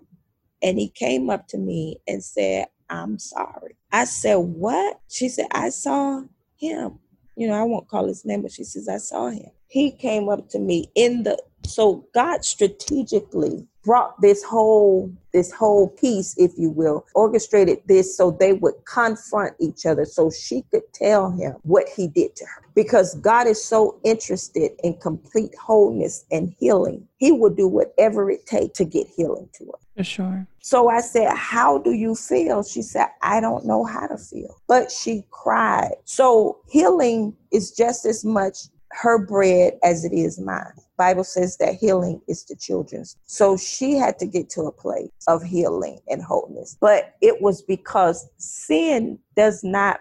[0.61, 3.75] and he came up to me and said, I'm sorry.
[3.91, 4.99] I said, What?
[5.09, 6.23] She said, I saw
[6.57, 6.99] him.
[7.35, 9.49] You know, I won't call his name, but she says, I saw him.
[9.67, 15.89] He came up to me in the so God strategically brought this whole this whole
[15.89, 20.81] piece if you will orchestrated this so they would confront each other so she could
[20.93, 26.25] tell him what he did to her because God is so interested in complete wholeness
[26.31, 30.47] and healing he will do whatever it takes to get healing to her For sure.
[30.59, 32.63] So I said, How do you feel?
[32.63, 34.61] She said, I don't know how to feel.
[34.67, 35.93] But she cried.
[36.05, 40.73] So healing is just as much her bread as it is mine.
[40.97, 43.17] Bible says that healing is the children's.
[43.25, 46.77] So she had to get to a place of healing and wholeness.
[46.79, 49.99] But it was because sin does not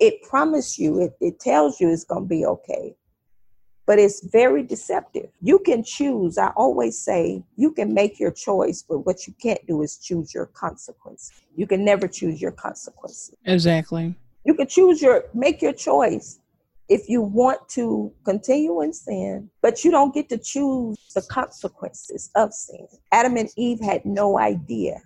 [0.00, 2.96] it promises you, it, it tells you it's gonna be okay.
[3.86, 5.30] But it's very deceptive.
[5.40, 6.38] You can choose.
[6.38, 10.34] I always say you can make your choice, but what you can't do is choose
[10.34, 11.30] your consequence.
[11.54, 13.36] You can never choose your consequences.
[13.44, 14.14] Exactly.
[14.44, 16.40] You can choose your make your choice
[16.88, 22.30] if you want to continue in sin, but you don't get to choose the consequences
[22.34, 22.86] of sin.
[23.12, 25.00] Adam and Eve had no idea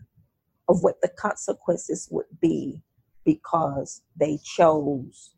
[0.69, 2.83] of what the consequences would be
[3.25, 5.35] because they chose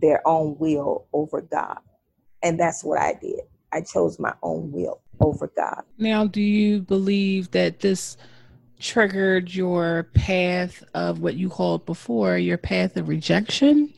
[0.00, 1.78] their own will over God.
[2.42, 3.40] And that's what I did.
[3.72, 5.82] I chose my own will over God.
[5.98, 8.16] Now, do you believe that this
[8.80, 13.92] triggered your path of what you called before your path of rejection?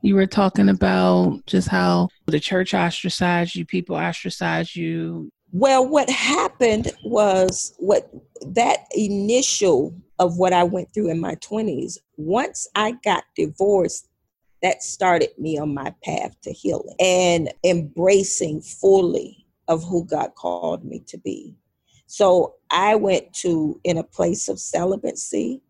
[0.00, 5.30] You were talking about just how the church ostracized you, people ostracized you.
[5.52, 8.10] Well, what happened was what
[8.46, 14.08] that initial of what I went through in my 20s, once I got divorced,
[14.62, 20.84] that started me on my path to healing and embracing fully of who God called
[20.84, 21.54] me to be.
[22.06, 25.62] So I went to in a place of celibacy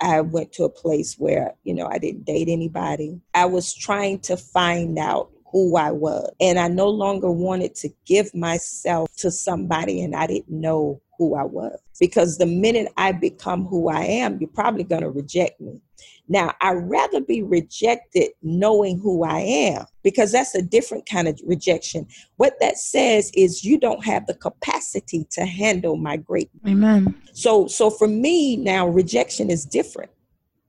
[0.00, 3.20] I went to a place where, you know, I didn't date anybody.
[3.34, 6.30] I was trying to find out who I was.
[6.40, 11.34] And I no longer wanted to give myself to somebody and I didn't know who
[11.34, 11.78] I was.
[11.98, 15.80] Because the minute I become who I am, you're probably going to reject me.
[16.28, 21.40] Now, I'd rather be rejected knowing who I am because that's a different kind of
[21.46, 22.06] rejection.
[22.36, 26.60] What that says is you don't have the capacity to handle my greatness.
[26.66, 27.14] Amen.
[27.32, 30.10] So so for me now rejection is different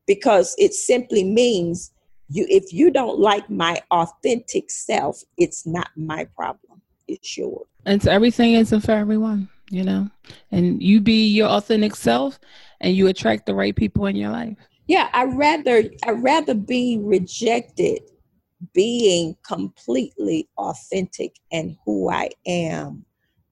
[0.08, 1.91] because it simply means
[2.30, 6.82] you if you don't like my authentic self, it's not my problem.
[7.08, 7.67] It's yours.
[7.86, 10.10] And so everything isn't for everyone, you know.
[10.52, 12.39] And you be your authentic self
[12.80, 14.58] and you attract the right people in your life
[14.89, 18.02] yeah i rather i rather be rejected
[18.73, 23.06] being completely authentic and who i am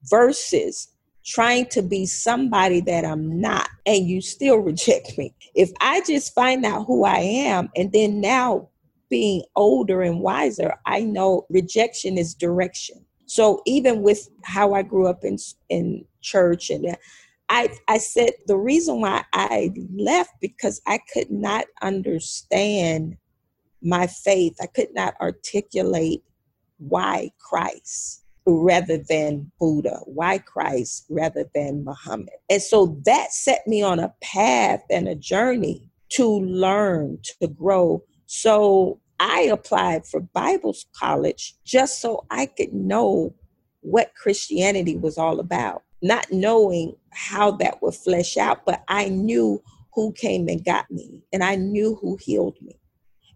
[0.09, 0.89] versus
[1.23, 5.33] trying to be somebody that i'm not and you still reject me.
[5.55, 8.67] If i just find out who i am and then now
[9.09, 13.05] being older and wiser i know rejection is direction.
[13.27, 15.37] So even with how i grew up in
[15.69, 16.97] in church and
[17.49, 23.17] I, I said the reason why I left because I could not understand
[23.81, 24.57] my faith.
[24.61, 26.23] I could not articulate
[26.77, 32.29] why Christ rather than Buddha, why Christ rather than Muhammad.
[32.49, 38.03] And so that set me on a path and a journey to learn, to grow.
[38.25, 43.33] So I applied for Bible college just so I could know
[43.81, 49.61] what Christianity was all about not knowing how that would flesh out, but I knew
[49.93, 52.79] who came and got me, and I knew who healed me,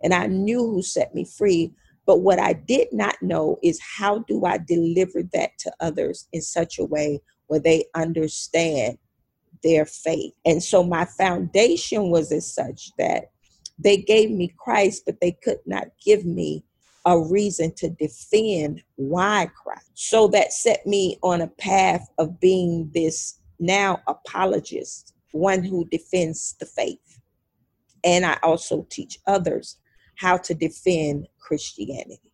[0.03, 1.73] and I knew who set me free.
[2.05, 6.41] But what I did not know is how do I deliver that to others in
[6.41, 8.97] such a way where they understand
[9.63, 10.33] their faith.
[10.45, 13.31] And so my foundation was as such that
[13.77, 16.63] they gave me Christ, but they could not give me
[17.05, 19.91] a reason to defend why Christ.
[19.93, 26.55] So that set me on a path of being this now apologist, one who defends
[26.59, 27.19] the faith.
[28.03, 29.77] And I also teach others
[30.17, 32.30] how to defend Christianity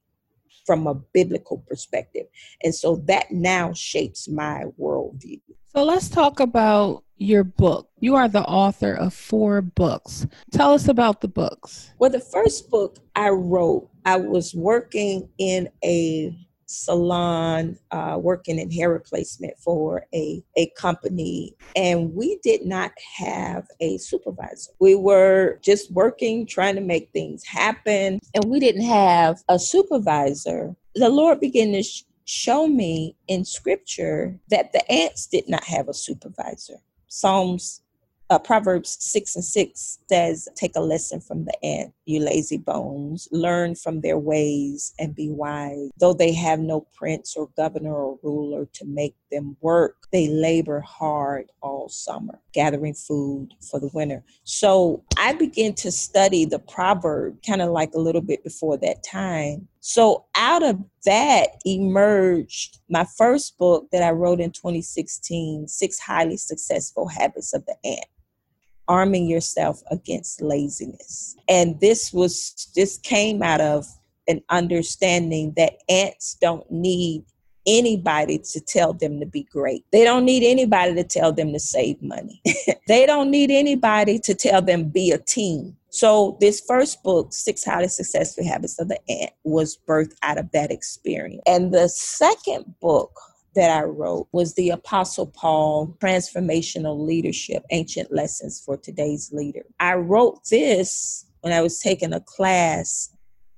[0.67, 2.27] from a biblical perspective.
[2.63, 5.41] And so that now shapes my worldview.
[5.73, 7.89] So let's talk about your book.
[7.99, 10.27] You are the author of four books.
[10.51, 11.91] Tell us about the books.
[11.97, 16.37] Well, the first book I wrote, I was working in a
[16.67, 23.67] salon, uh, working in hair replacement for a, a company, and we did not have
[23.79, 24.71] a supervisor.
[24.79, 30.75] We were just working, trying to make things happen, and we didn't have a supervisor.
[30.95, 35.87] The Lord began to sh- show me in scripture that the ants did not have
[35.87, 36.75] a supervisor.
[37.07, 37.81] Psalms
[38.29, 43.27] uh, Proverbs 6 and 6 says, Take a lesson from the ant, you lazy bones.
[43.31, 45.89] Learn from their ways and be wise.
[45.97, 50.81] Though they have no prince or governor or ruler to make them work, they labor
[50.81, 54.23] hard all summer, gathering food for the winter.
[54.43, 59.03] So I began to study the proverb kind of like a little bit before that
[59.03, 65.99] time So out of that emerged my first book that I wrote in 2016, Six
[65.99, 68.05] Highly Successful Habits of the Ant.
[68.87, 71.35] Arming yourself against laziness.
[71.49, 73.85] And this was this came out of
[74.27, 77.23] an understanding that ants don't need
[77.67, 79.83] anybody to tell them to be great.
[79.91, 82.41] They don't need anybody to tell them to save money.
[82.87, 85.75] they don't need anybody to tell them be a team.
[85.89, 90.51] So this first book, Six Highly Successful Habits of the Ant, was birthed out of
[90.51, 91.41] that experience.
[91.45, 93.11] And the second book
[93.57, 99.65] that I wrote was the Apostle Paul Transformational Leadership Ancient Lessons for Today's Leader.
[99.79, 103.09] I wrote this when I was taking a class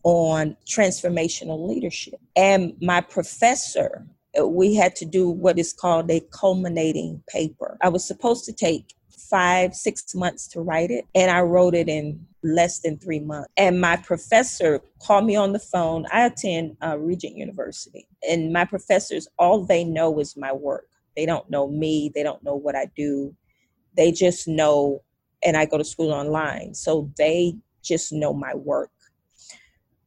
[0.04, 2.16] on transformational leadership.
[2.38, 4.08] And my professor,
[4.40, 7.78] uh, we had to do what is called a culminating paper.
[7.82, 11.90] I was supposed to take five, six months to write it, and I wrote it
[11.90, 13.50] in less than three months.
[13.58, 16.06] And my professor called me on the phone.
[16.12, 20.88] I attend uh, Regent University, and my professors, all they know is my work.
[21.16, 23.36] They don't know me, they don't know what I do.
[23.98, 25.02] They just know,
[25.44, 28.92] and I go to school online, so they just know my work.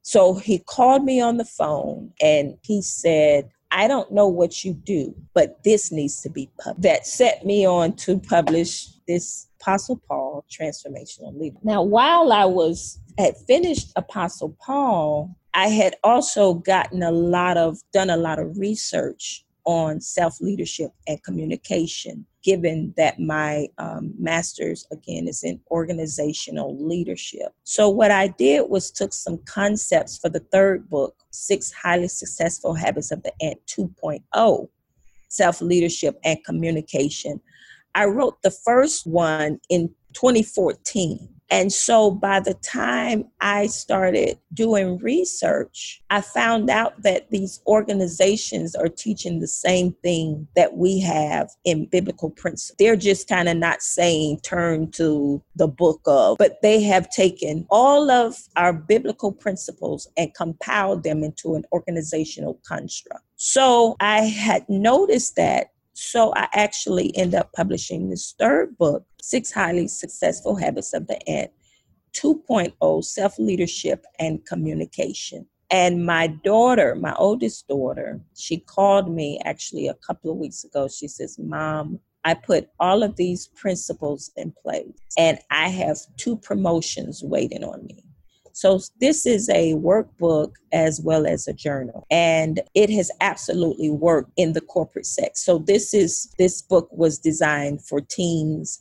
[0.02, 4.74] So he called me on the phone and he said, I don't know what you
[4.74, 6.82] do, but this needs to be published.
[6.82, 11.58] That set me on to publish this Apostle Paul transformational leader.
[11.62, 17.78] Now, while I was had finished Apostle Paul, I had also gotten a lot of
[17.92, 24.86] done a lot of research on self leadership and communication, given that my um, master's
[24.90, 27.52] again is in organizational leadership.
[27.64, 32.72] So, what I did was took some concepts for the third book, Six Highly Successful
[32.74, 34.68] Habits of the Ant 2.0,
[35.28, 37.40] self leadership and communication.
[37.94, 44.96] I wrote the first one in 2014 and so by the time I started doing
[44.96, 51.50] research, I found out that these organizations are teaching the same thing that we have
[51.66, 52.74] in biblical principles.
[52.78, 57.66] They're just kind of not saying turn to the book of, but they have taken
[57.68, 63.24] all of our biblical principles and compiled them into an organizational construct.
[63.36, 69.52] So I had noticed that so I actually end up publishing this third book, Six
[69.52, 71.50] Highly Successful Habits of the Ant
[72.14, 75.46] 2.0 Self Leadership and Communication.
[75.70, 80.86] And my daughter, my oldest daughter, she called me actually a couple of weeks ago.
[80.86, 86.36] She says, Mom, I put all of these principles in place and I have two
[86.36, 88.04] promotions waiting on me.
[88.52, 94.30] So this is a workbook as well as a journal and it has absolutely worked
[94.36, 95.32] in the corporate sector.
[95.34, 98.80] So this is this book was designed for teens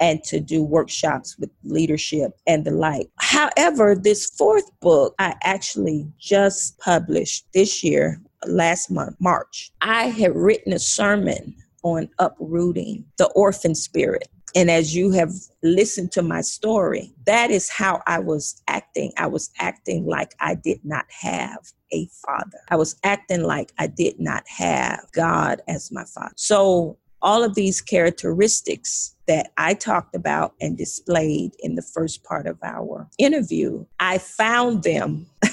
[0.00, 3.10] and to do workshops with leadership and the like.
[3.18, 9.70] However, this fourth book I actually just published this year last month, March.
[9.80, 14.28] I had written a sermon on uprooting the orphan spirit.
[14.54, 15.32] And as you have
[15.62, 19.12] listened to my story, that is how I was acting.
[19.16, 21.58] I was acting like I did not have
[21.92, 22.58] a father.
[22.68, 26.34] I was acting like I did not have God as my father.
[26.36, 32.46] So, all of these characteristics that I talked about and displayed in the first part
[32.46, 35.26] of our interview, I found them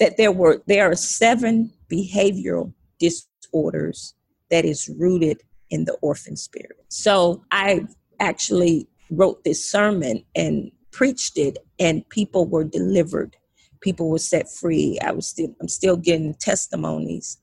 [0.00, 4.14] that there were there are seven behavioral disorders
[4.50, 6.84] that is rooted in the orphan spirit.
[6.88, 7.86] So I
[8.20, 13.36] actually wrote this sermon and preached it and people were delivered.
[13.80, 14.98] People were set free.
[15.04, 17.38] I was still i'm still getting testimonies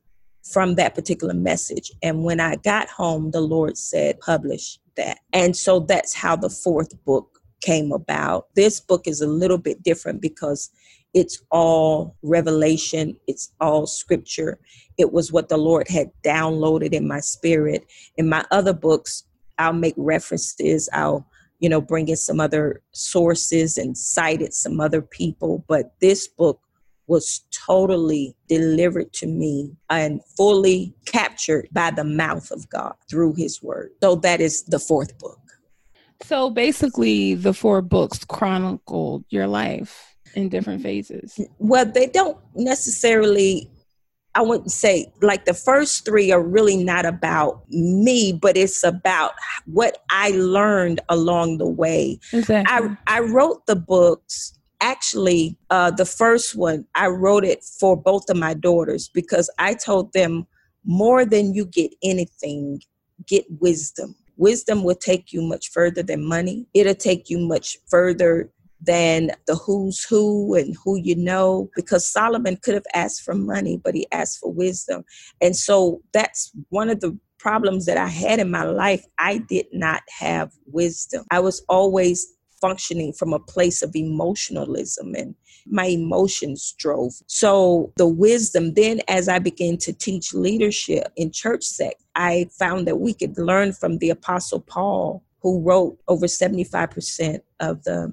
[0.52, 1.92] from that particular message.
[2.04, 5.20] And when i got home the lord said publish that.
[5.34, 8.48] And so that's how the fourth book came about.
[8.56, 10.70] This book is a little bit different because
[11.14, 13.16] it's all revelation.
[13.28, 14.60] It's all scripture.
[14.98, 17.86] It was what the lord had downloaded in my spirit.
[18.18, 19.24] In my other books
[19.58, 20.90] I'll make references.
[20.94, 21.28] I'll,
[21.60, 25.64] you know, bring in some other sources and cited some other people.
[25.68, 26.60] But this book
[27.08, 33.62] was totally delivered to me and fully captured by the mouth of God through his
[33.62, 33.92] word.
[34.02, 35.40] So that is the fourth book.
[36.24, 41.40] So basically, the four books chronicled your life in different phases.
[41.60, 43.70] Well, they don't necessarily
[44.36, 49.32] I wouldn't say like the first three are really not about me, but it's about
[49.66, 52.20] what I learned along the way.
[52.34, 52.98] Exactly.
[53.08, 54.52] I, I wrote the books.
[54.82, 59.74] Actually, uh, the first one, I wrote it for both of my daughters because I
[59.74, 60.46] told them
[60.84, 62.82] more than you get anything,
[63.26, 64.16] get wisdom.
[64.38, 66.68] Wisdom will take you much further than money.
[66.74, 68.52] It'll take you much further
[68.86, 73.80] than the who's who and who you know, because Solomon could have asked for money,
[73.84, 75.04] but he asked for wisdom.
[75.42, 79.06] And so that's one of the problems that I had in my life.
[79.20, 81.26] I did not have wisdom.
[81.32, 82.26] I was always
[82.62, 85.36] functioning from a place of emotionalism and
[85.68, 87.14] my emotions drove.
[87.28, 92.88] So the wisdom, then as I began to teach leadership in church sect, I found
[92.88, 98.12] that we could learn from the Apostle Paul, who wrote over 75% of the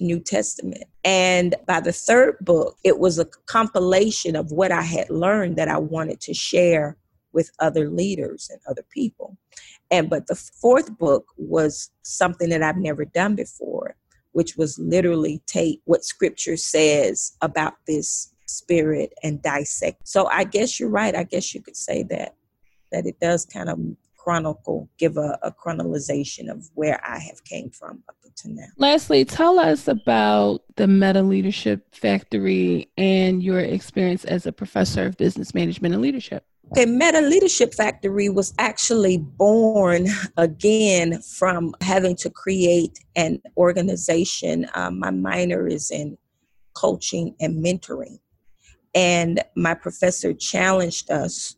[0.00, 0.84] New Testament.
[1.04, 5.68] And by the third book, it was a compilation of what I had learned that
[5.68, 6.96] I wanted to share
[7.32, 9.36] with other leaders and other people.
[9.90, 13.96] And but the fourth book was something that I've never done before,
[14.32, 20.06] which was literally take what scripture says about this spirit and dissect.
[20.06, 21.14] So I guess you're right.
[21.14, 22.34] I guess you could say that
[22.90, 23.78] that it does kind of
[24.16, 28.02] chronicle, give a, a chronologization of where I have came from
[28.32, 28.68] until now.
[28.76, 35.16] Lastly, tell us about the Meta Leadership Factory and your experience as a professor of
[35.16, 36.44] business management and leadership.
[36.72, 40.06] Okay, Meta Leadership Factory was actually born
[40.36, 44.66] again from having to create an organization.
[44.74, 46.16] Um, my minor is in
[46.74, 48.18] coaching and mentoring.
[48.94, 51.56] And my professor challenged us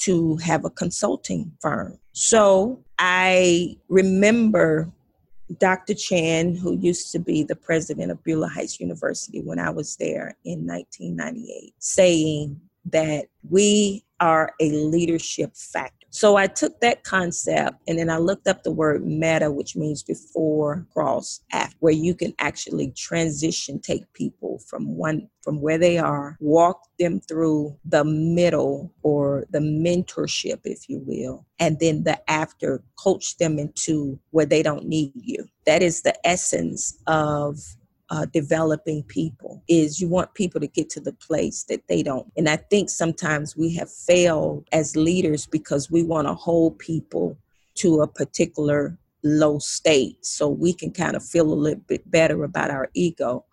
[0.00, 1.98] to have a consulting firm.
[2.12, 4.90] So I remember
[5.58, 5.94] Dr.
[5.94, 10.36] Chand, who used to be the president of Beulah Heights University when I was there
[10.44, 16.03] in 1998, saying that we are a leadership factor.
[16.14, 20.04] So I took that concept and then I looked up the word meta, which means
[20.04, 25.98] before, cross, after, where you can actually transition, take people from one from where they
[25.98, 32.30] are, walk them through the middle or the mentorship, if you will, and then the
[32.30, 35.44] after, coach them into where they don't need you.
[35.66, 37.58] That is the essence of
[38.14, 42.30] uh, developing people is you want people to get to the place that they don't.
[42.36, 47.36] And I think sometimes we have failed as leaders because we want to hold people
[47.76, 52.44] to a particular low state so we can kind of feel a little bit better
[52.44, 53.44] about our ego.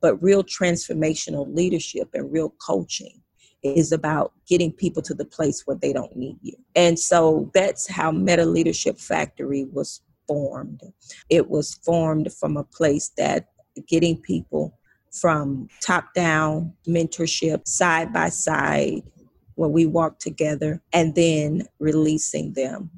[0.00, 3.20] But real transformational leadership and real coaching
[3.62, 6.56] is about getting people to the place where they don't need you.
[6.74, 10.80] And so that's how Meta Leadership Factory was formed.
[11.28, 13.48] It was formed from a place that
[13.88, 14.78] getting people
[15.12, 19.02] from top down mentorship, side by side,
[19.54, 22.90] where we walk together, and then releasing them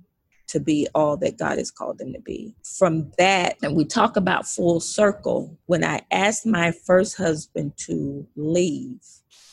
[0.48, 2.54] to be all that God has called them to be.
[2.78, 8.26] From that, and we talk about full circle, when I asked my first husband to
[8.34, 9.00] leave,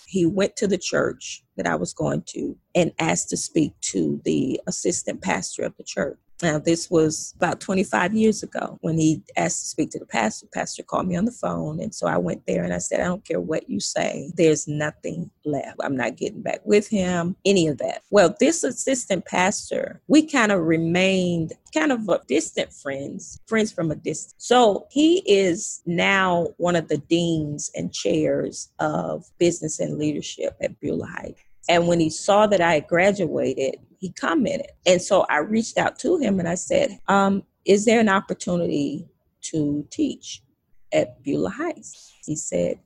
[0.08, 4.22] he went to the church that I was going to and asked to speak to
[4.24, 6.18] the assistant pastor of the church.
[6.42, 10.48] Now, this was about 25 years ago when he asked to speak to the pastor.
[10.54, 11.80] Pastor called me on the phone.
[11.80, 14.68] And so I went there and I said, I don't care what you say, there's
[14.68, 15.78] nothing left.
[15.82, 18.04] I'm not getting back with him, any of that.
[18.10, 23.96] Well, this assistant pastor, we kind of remained kind of distant friends, friends from a
[23.96, 24.36] distance.
[24.38, 30.80] So he is now one of the deans and chairs of business and leadership at
[30.80, 31.42] Beulah Heights.
[31.68, 34.68] And when he saw that I had graduated, he commented.
[34.86, 39.08] And so I reached out to him and I said, um, Is there an opportunity
[39.50, 40.44] to teach
[40.94, 42.14] at Beulah Heights?
[42.24, 42.80] He said,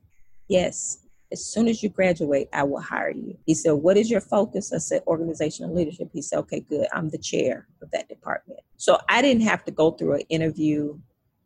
[0.48, 1.04] Yes.
[1.30, 3.36] As soon as you graduate, I will hire you.
[3.44, 4.72] He said, What is your focus?
[4.72, 6.08] I said, Organizational leadership.
[6.14, 6.86] He said, Okay, good.
[6.94, 8.60] I'm the chair of that department.
[8.78, 10.98] So I didn't have to go through an interview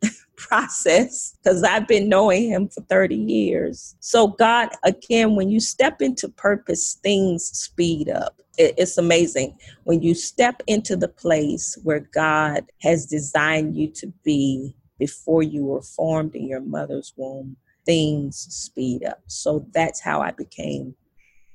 [0.37, 3.97] process because I've been knowing him for 30 years.
[3.99, 8.41] So, God, again, when you step into purpose, things speed up.
[8.59, 14.74] It's amazing when you step into the place where God has designed you to be
[14.98, 19.20] before you were formed in your mother's womb, things speed up.
[19.26, 20.94] So that's how I became,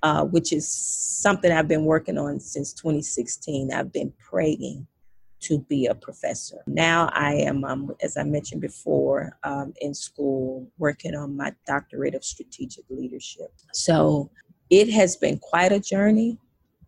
[0.04, 3.72] uh, which is something I've been working on since 2016.
[3.74, 4.88] I've been praying
[5.42, 6.62] to be a professor.
[6.68, 12.16] Now I am, um, as I mentioned before, um, in school working on my doctorate
[12.16, 13.52] of strategic leadership.
[13.74, 14.30] So
[14.70, 16.38] it has been quite a journey,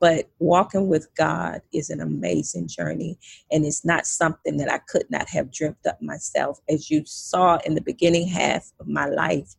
[0.01, 3.19] but walking with God is an amazing journey.
[3.51, 6.59] And it's not something that I could not have dreamt up myself.
[6.67, 9.55] As you saw in the beginning half of my life,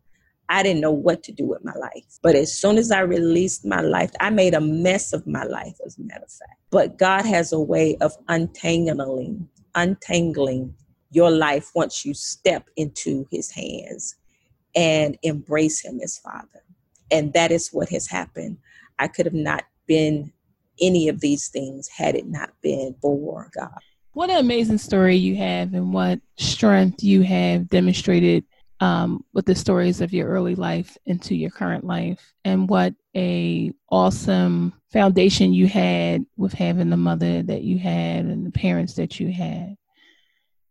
[0.49, 2.19] I didn't know what to do with my life.
[2.25, 5.77] But as soon as I released my life, I made a mess of my life,
[5.87, 6.59] as a matter of fact.
[6.73, 10.75] But God has a way of untangling, untangling
[11.13, 14.17] your life once you step into his hands
[14.75, 16.65] and embrace him as father.
[17.13, 18.59] And that is what has happened.
[18.99, 20.33] I could have not been
[20.81, 23.79] any of these things had it not been for God.
[24.13, 28.45] What an amazing story you have, and what strength you have demonstrated
[28.83, 33.73] um, with the stories of your early life into your current life and what a
[33.93, 39.21] awesome foundation you had with having the mother that you had and the parents that
[39.21, 39.77] you had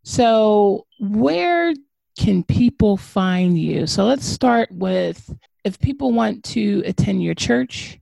[0.04, 1.72] so where
[2.18, 5.34] can people find you so let's start with
[5.64, 7.98] if people want to attend your church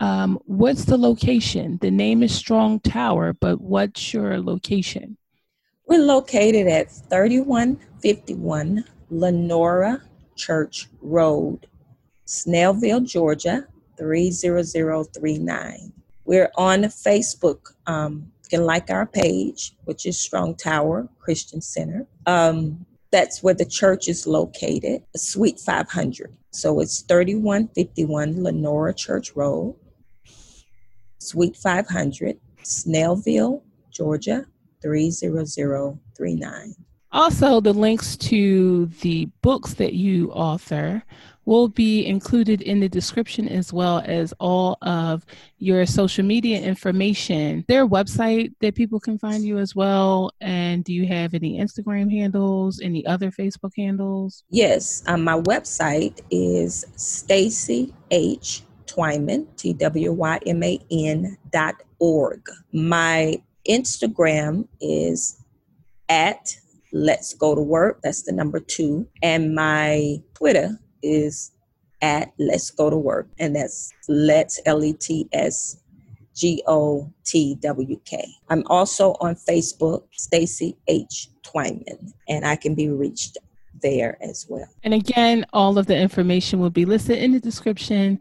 [0.00, 5.16] um, what's the location the name is strong tower but what's your location
[5.86, 10.02] we're located at 3151 Lenora
[10.34, 11.66] Church Road,
[12.26, 13.66] Snellville, Georgia
[13.98, 15.92] 30039.
[16.24, 17.74] We're on Facebook.
[17.86, 22.06] Um, you can like our page, which is Strong Tower Christian Center.
[22.26, 26.34] Um, that's where the church is located, Suite 500.
[26.50, 29.76] So it's 3151 Lenora Church Road,
[31.24, 34.46] Suite 500, Snellville, Georgia
[34.82, 36.74] 30039.
[37.12, 41.02] Also, the links to the books that you author
[41.44, 45.24] will be included in the description as well as all of
[45.58, 47.64] your social media information.
[47.68, 50.32] Their website that people can find you as well.
[50.40, 54.42] And do you have any Instagram handles, any other Facebook handles?
[54.50, 58.62] Yes, um, my website is Stacy H.
[58.94, 62.42] Twyman, T W Y M A N dot org.
[62.72, 65.42] My Instagram is
[66.08, 66.56] at
[66.92, 68.00] Let's Go to Work.
[68.02, 69.06] That's the number two.
[69.22, 71.50] And my Twitter is
[72.02, 73.28] at Let's Go to Work.
[73.38, 75.78] And that's Let's L E T S
[76.36, 78.24] G O T W K.
[78.48, 81.28] I'm also on Facebook, Stacy H.
[81.42, 83.38] Twyman, and I can be reached
[83.82, 84.66] there as well.
[84.82, 88.18] And again, all of the information will be listed in the description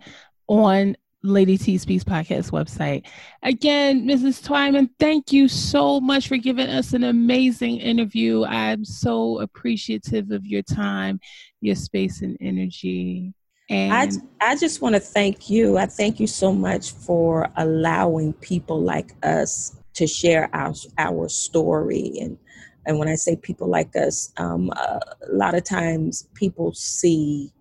[0.48, 3.06] on Lady T Speaks podcast website.
[3.44, 4.46] Again, Mrs.
[4.46, 8.44] Twyman, thank you so much for giving us an amazing interview.
[8.44, 11.22] I'm so appreciative of your time,
[11.62, 13.34] your space, and energy.
[13.70, 13.94] And
[14.42, 15.78] I, I just want to thank you.
[15.78, 22.12] I thank you so much for allowing people like us to share our our story
[22.20, 22.38] and
[22.86, 27.53] and when I say people like us, um, uh, a lot of times people see,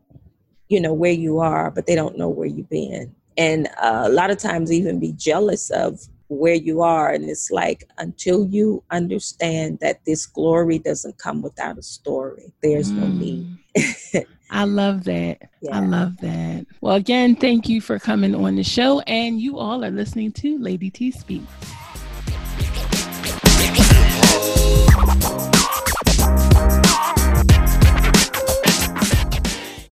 [0.73, 4.09] you know, where you are, but they don't know where you've been and uh, a
[4.09, 8.83] lot of times even be jealous of where you are and it's like until you
[8.91, 12.99] understand that this glory doesn't come without a story there's mm.
[12.99, 15.49] no need I love that.
[15.63, 15.79] Yeah.
[15.79, 16.67] I love that.
[16.83, 19.01] Well, again, thank you for coming on the show.
[19.01, 21.41] And you all are listening to Lady T Speak.